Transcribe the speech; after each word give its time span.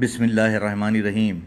بسم 0.00 0.22
اللہ 0.22 0.40
الرحمن 0.40 0.96
الرحیم۔ 0.96 1.38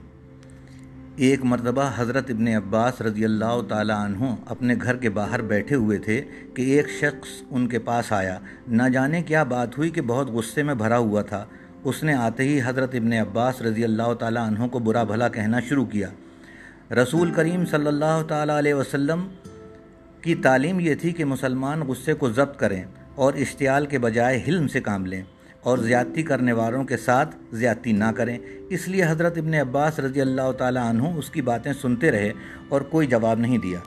ایک 1.15 1.43
مرتبہ 1.43 1.91
حضرت 1.95 2.29
ابن 2.29 2.47
عباس 2.47 3.01
رضی 3.01 3.25
اللہ 3.25 3.61
تعالیٰ 3.69 4.05
عنہ 4.05 4.35
اپنے 4.45 4.75
گھر 4.81 4.95
کے 4.95 5.09
باہر 5.09 5.41
بیٹھے 5.41 5.75
ہوئے 5.75 5.97
تھے 5.97 6.21
کہ 6.53 6.61
ایک 6.61 6.89
شخص 6.89 7.41
ان 7.49 7.67
کے 7.67 7.79
پاس 7.79 8.11
آیا۔ 8.11 8.39
نہ 8.67 8.83
جانے 8.93 9.21
کیا 9.21 9.43
بات 9.43 9.77
ہوئی 9.77 9.89
کہ 9.89 10.01
بہت 10.01 10.27
غصے 10.27 10.63
میں 10.63 10.75
بھرا 10.75 10.97
ہوا 10.97 11.21
تھا۔ 11.21 11.45
اس 11.83 12.03
نے 12.03 12.13
آتے 12.13 12.43
ہی 12.43 12.59
حضرت 12.65 12.95
ابن 12.95 13.13
عباس 13.13 13.61
رضی 13.61 13.83
اللہ 13.83 14.13
تعالیٰ 14.13 14.47
عنہ 14.47 14.67
کو 14.67 14.79
برا 14.79 15.03
بھلا 15.03 15.27
کہنا 15.27 15.59
شروع 15.59 15.85
کیا۔ 15.85 16.09
رسول 16.93 17.31
کریم 17.31 17.65
صلی 17.65 17.87
اللہ 17.87 18.21
تعالیٰ 18.27 18.57
علیہ 18.57 18.73
وسلم 18.73 19.27
کی 20.21 20.35
تعلیم 20.35 20.79
یہ 20.79 20.95
تھی 20.95 21.11
کہ 21.11 21.25
مسلمان 21.25 21.81
غصے 21.81 22.13
کو 22.13 22.31
ضبط 22.31 22.59
کریں 22.59 22.83
اور 23.15 23.33
اشتعال 23.33 23.85
کے 23.85 23.99
بجائے 23.99 24.43
حلم 24.47 24.67
سے 24.67 24.81
کام 24.81 25.05
لیں۔ 25.05 25.23
اور 25.63 25.77
زیادتی 25.77 26.23
کرنے 26.23 26.51
والوں 26.51 26.83
کے 26.83 26.97
ساتھ 26.97 27.35
زیادتی 27.51 27.91
نہ 27.91 28.11
کریں۔ 28.15 28.37
اس 28.69 28.87
لیے 28.87 29.03
حضرت 29.03 29.37
ابن 29.37 29.53
عباس 29.53 29.99
رضی 29.99 30.21
اللہ 30.21 30.51
تعالیٰ 30.51 30.89
عنہ 30.89 31.03
اس 31.03 31.29
کی 31.29 31.41
باتیں 31.41 31.73
سنتے 31.73 32.11
رہے 32.11 32.31
اور 32.69 32.81
کوئی 32.81 33.07
جواب 33.07 33.39
نہیں 33.39 33.57
دیا۔ 33.57 33.79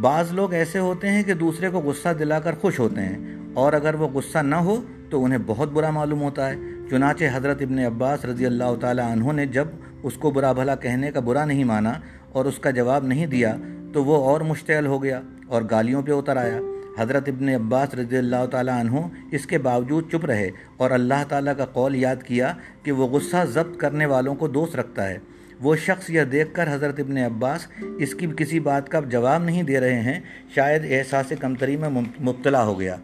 بعض 0.00 0.32
لوگ 0.32 0.52
ایسے 0.52 0.78
ہوتے 0.78 1.08
ہیں 1.08 1.22
کہ 1.22 1.34
دوسرے 1.34 1.68
کو 1.68 1.80
غصہ 1.80 2.08
دلا 2.18 2.40
کر 2.40 2.54
خوش 2.60 2.78
ہوتے 2.78 3.00
ہیں 3.00 3.36
اور 3.54 3.72
اگر 3.72 3.94
وہ 3.94 4.08
غصہ 4.08 4.38
نہ 4.38 4.54
ہو 4.54 4.80
تو 5.10 5.24
انہیں 5.24 5.38
بہت 5.46 5.68
برا 5.72 5.90
معلوم 5.90 6.22
ہوتا 6.22 6.50
ہے۔ 6.50 6.54
چنانچہ 6.90 7.24
حضرت 7.32 7.62
ابن 7.62 7.78
عباس 7.78 8.24
رضی 8.24 8.46
اللہ 8.46 8.74
تعالیٰ 8.80 9.12
عنہ 9.12 9.32
نے 9.32 9.46
جب 9.46 9.66
اس 10.02 10.14
کو 10.14 10.30
برا 10.30 10.52
بھلا 10.52 10.74
کہنے 10.74 11.10
کا 11.10 11.20
برا 11.20 11.44
نہیں 11.44 11.64
مانا 11.64 11.92
اور 12.32 12.44
اس 12.44 12.58
کا 12.58 12.70
جواب 12.70 13.06
نہیں 13.06 13.26
دیا 13.26 13.56
تو 13.92 14.04
وہ 14.04 14.16
اور 14.24 14.40
مشتعل 14.40 14.86
ہو 14.86 15.02
گیا 15.02 15.20
اور 15.46 15.62
گالیوں 15.70 16.02
پہ 16.02 16.12
اتر 16.12 16.36
آیا۔ 16.36 16.60
حضرت 16.98 17.28
ابن 17.28 17.48
عباس 17.48 17.94
رضی 17.94 18.16
اللہ 18.16 18.46
تعالیٰ 18.46 18.80
عنہ 18.80 19.00
اس 19.32 19.46
کے 19.46 19.58
باوجود 19.58 20.12
چپ 20.12 20.24
رہے 20.24 20.50
اور 20.76 20.90
اللہ 20.90 21.24
تعالیٰ 21.28 21.56
کا 21.56 21.64
قول 21.64 21.94
یاد 21.94 22.22
کیا 22.22 22.52
کہ 22.82 22.92
وہ 22.92 23.06
غصہ 23.06 23.44
ضبط 23.48 23.76
کرنے 23.76 24.06
والوں 24.06 24.34
کو 24.34 24.48
دوست 24.48 24.76
رکھتا 24.76 25.08
ہے۔ 25.08 25.18
وہ 25.60 25.76
شخص 25.76 26.10
یہ 26.10 26.22
دیکھ 26.22 26.54
کر 26.54 26.74
حضرت 26.74 27.00
ابن 27.00 27.16
عباس 27.16 27.66
اس 27.98 28.14
کی 28.14 28.26
کسی 28.36 28.60
بات 28.60 28.88
کا 28.88 29.00
جواب 29.00 29.44
نہیں 29.44 29.62
دے 29.62 29.80
رہے 29.80 30.00
ہیں، 30.00 30.20
شاید 30.54 30.82
احساس 30.88 31.32
کمتری 31.40 31.76
میں 31.76 31.88
مبتلا 32.20 32.64
ہو 32.64 32.80
گیا۔ 32.80 32.96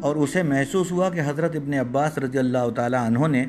اور 0.00 0.16
اسے 0.16 0.42
محسوس 0.42 0.92
ہوا 0.92 1.10
کہ 1.10 1.20
حضرت 1.26 1.56
ابن 1.56 1.74
عباس 1.74 2.18
رضی 2.18 2.38
اللہ 2.38 2.70
تعالیٰ 2.76 3.06
عنہ 3.06 3.26
نے 3.26 3.44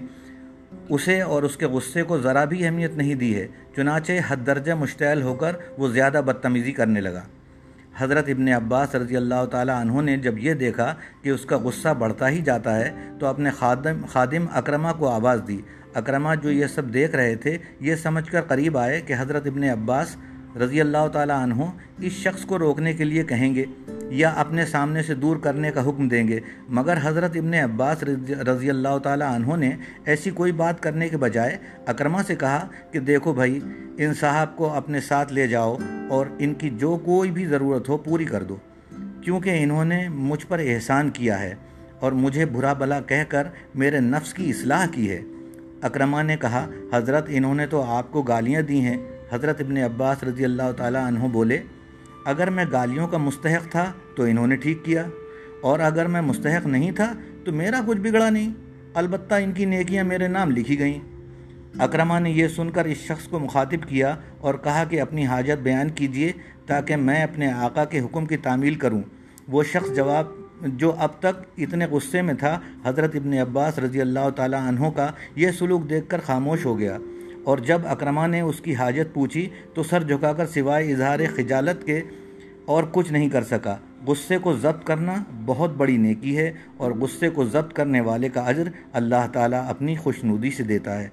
اسے 0.89 1.21
اور 1.21 1.43
اس 1.43 1.57
کے 1.57 1.65
غصے 1.65 2.03
کو 2.03 2.17
ذرا 2.17 2.45
بھی 2.45 2.65
اہمیت 2.65 2.95
نہیں 2.95 3.15
دی 3.15 3.35
ہے، 3.35 3.47
چنانچہ 3.75 4.11
حد 4.27 4.37
درجہ 4.45 4.73
مشتعل 4.73 5.21
ہو 5.21 5.33
کر 5.33 5.53
وہ 5.77 5.87
زیادہ 5.87 6.21
بدتمیزی 6.25 6.71
کرنے 6.71 7.01
لگا۔ 7.01 7.21
حضرت 7.97 8.29
ابن 8.29 8.47
عباس 8.47 8.95
رضی 8.95 9.17
اللہ 9.17 9.45
تعالیٰ 9.45 9.79
عنہ 9.81 10.01
نے 10.01 10.17
جب 10.17 10.37
یہ 10.37 10.53
دیکھا 10.53 10.95
کہ 11.21 11.29
اس 11.29 11.45
کا 11.45 11.57
غصہ 11.57 11.93
بڑھتا 11.99 12.29
ہی 12.29 12.41
جاتا 12.41 12.75
ہے 12.75 12.91
تو 13.19 13.25
اپنے 13.25 13.49
خادم 13.49 14.05
خادم 14.05 14.45
اکرمہ 14.51 14.89
کو 14.97 15.09
آواز 15.09 15.41
دی۔ 15.47 15.61
اکرمہ 15.93 16.35
جو 16.35 16.51
یہ 16.51 16.67
سب 16.67 16.93
دیکھ 16.93 17.15
رہے 17.15 17.35
تھے، 17.35 17.57
یہ 17.79 17.95
سمجھ 17.95 18.31
کر 18.31 18.41
قریب 18.41 18.77
آئے 18.77 19.01
کہ 19.01 19.15
حضرت 19.19 19.47
ابن 19.47 19.63
عباس 19.63 20.15
رضی 20.59 20.81
اللہ 20.81 21.07
تعالیٰ 21.07 21.43
عنہ 21.43 21.63
اس 21.97 22.11
شخص 22.11 22.45
کو 22.45 22.59
روکنے 22.59 22.93
کے 22.93 23.03
لیے 23.03 23.23
کہیں 23.23 23.55
گے 23.55 23.65
یا 24.09 24.29
اپنے 24.29 24.65
سامنے 24.65 25.03
سے 25.03 25.15
دور 25.15 25.37
کرنے 25.37 25.71
کا 25.71 25.89
حکم 25.89 26.07
دیں 26.07 26.27
گے۔ 26.27 26.39
مگر 26.69 26.97
حضرت 27.03 27.37
ابن 27.37 27.53
عباس 27.53 28.03
رضی 28.47 28.69
اللہ 28.69 28.97
تعالیٰ 28.97 29.35
عنہ 29.35 29.55
نے 29.55 29.71
ایسی 30.05 30.29
کوئی 30.29 30.51
بات 30.51 30.83
کرنے 30.83 31.09
کے 31.09 31.17
بجائے 31.17 31.57
اکرمہ 31.87 32.21
سے 32.27 32.35
کہا 32.35 32.67
کہ 32.91 32.99
دیکھو 32.99 33.33
بھائی، 33.33 33.59
ان 33.97 34.13
صاحب 34.13 34.55
کو 34.55 34.73
اپنے 34.73 34.99
ساتھ 34.99 35.33
لے 35.33 35.47
جاؤ 35.47 35.77
اور 36.09 36.25
ان 36.39 36.53
کی 36.53 36.69
جو 36.69 36.97
کوئی 37.05 37.31
بھی 37.31 37.45
ضرورت 37.45 37.89
ہو 37.89 37.97
پوری 37.97 38.25
کر 38.25 38.43
دو، 38.43 38.55
کیونکہ 39.21 39.63
انہوں 39.63 39.85
نے 39.85 40.07
مجھ 40.09 40.45
پر 40.47 40.59
احسان 40.59 41.09
کیا 41.09 41.39
ہے 41.39 41.55
اور 41.99 42.11
مجھے 42.11 42.45
برا 42.45 42.73
بلا 42.73 42.99
کہہ 43.01 43.23
کر 43.29 43.47
میرے 43.75 43.99
نفس 43.99 44.33
کی 44.33 44.49
اصلاح 44.49 44.85
کی 44.91 45.09
ہے۔ 45.11 45.21
اکرمہ 45.81 46.21
نے 46.21 46.37
کہا، 46.37 46.67
حضرت، 46.93 47.25
انہوں 47.29 47.55
نے 47.55 47.67
تو 47.67 47.81
آپ 47.81 48.11
کو 48.11 48.21
گالیاں 48.21 48.61
دی 48.61 48.81
ہیں 48.81 48.97
حضرت 49.31 49.61
ابن 49.61 49.77
عباس 49.77 50.23
رضی 50.23 50.43
اللہ 50.43 50.71
تعالیٰ 50.77 51.05
عنہ 51.07 51.27
بولے، 51.27 51.61
اگر 52.25 52.49
میں 52.49 52.65
گالیوں 52.71 53.07
کا 53.07 53.17
مستحق 53.17 53.71
تھا 53.71 53.91
تو 54.15 54.23
انہوں 54.23 54.47
نے 54.47 54.55
ٹھیک 54.55 54.83
کیا، 54.85 55.05
اور 55.61 55.79
اگر 55.79 56.05
میں 56.05 56.21
مستحق 56.21 56.65
نہیں 56.65 56.91
تھا 56.91 57.13
تو 57.45 57.51
میرا 57.51 57.79
کچھ 57.87 57.97
بگڑا 57.97 58.29
نہیں۔ 58.29 58.51
البتہ 58.93 59.33
ان 59.33 59.51
کی 59.51 59.65
نیکیاں 59.65 60.03
میرے 60.03 60.27
نام 60.27 60.51
لکھی 60.51 60.79
گئیں۔ 60.79 60.99
اکرمہ 61.79 62.19
نے 62.19 62.31
یہ 62.31 62.47
سن 62.47 62.69
کر 62.69 62.85
اس 62.85 62.97
شخص 62.97 63.27
کو 63.27 63.39
مخاطب 63.39 63.87
کیا 63.89 64.15
اور 64.37 64.53
کہا 64.53 64.83
کہ 64.89 65.01
اپنی 65.01 65.25
حاجت 65.25 65.61
بیان 65.63 65.89
کیجیے 65.89 66.31
تاکہ 66.65 66.95
میں 66.95 67.23
اپنے 67.23 67.51
آقا 67.51 67.85
کے 67.85 67.99
حکم 67.99 68.25
کی 68.25 68.37
تعمیل 68.37 68.75
کروں۔ 68.75 69.01
وہ 69.47 69.63
شخص 69.63 69.95
جواب، 69.95 70.25
جو 70.61 70.93
اب 70.97 71.19
تک 71.19 71.43
اتنے 71.57 71.85
غصے 71.85 72.21
میں 72.21 72.33
تھا، 72.33 72.59
حضرت 72.85 73.15
ابن 73.15 73.33
عباس 73.33 73.79
رضی 73.79 74.01
اللہ 74.01 74.29
تعالیٰ 74.35 74.67
عنہ 74.67 74.89
کا 74.95 75.07
یہ 75.35 75.51
سلوک 75.51 75.89
دیکھ 75.89 76.09
کر 76.09 76.19
خاموش 76.25 76.65
ہو 76.65 76.77
گیا۔ 76.79 76.97
اور 77.43 77.57
جب 77.57 77.81
اکرمہ 77.85 78.27
نے 78.27 78.41
اس 78.41 78.61
کی 78.61 78.75
حاجت 78.75 79.13
پوچھی 79.13 79.49
تو 79.73 79.83
سر 79.83 80.03
جھکا 80.03 80.33
کر 80.33 80.47
سوائے 80.47 80.91
اظہار 80.91 81.19
خجالت 81.35 81.85
کے 81.85 82.01
اور 82.65 82.83
کچھ 82.91 83.11
نہیں 83.11 83.29
کر 83.29 83.43
سکا۔ 83.43 83.77
غصے 84.07 84.37
کو 84.37 84.53
ضبط 84.53 84.85
کرنا 84.85 85.23
بہت 85.45 85.73
بڑی 85.77 85.97
نیکی 85.97 86.37
ہے 86.37 86.51
اور 86.77 86.91
غصے 86.91 87.29
کو 87.29 87.45
ضبط 87.45 87.73
کرنے 87.73 88.01
والے 88.01 88.29
کا 88.29 88.41
اجر 88.41 88.63
اللہ 88.93 89.27
تعالیٰ 89.33 89.69
اپنی 89.69 89.95
خوشنودی 89.95 90.51
سے 90.51 90.63
دیتا 90.63 90.99
ہے۔ 90.99 91.07